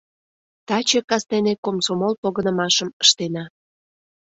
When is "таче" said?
0.67-0.99